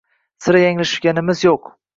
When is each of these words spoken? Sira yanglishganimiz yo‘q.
Sira 0.45 0.63
yanglishganimiz 0.63 1.47
yo‘q. 1.49 1.75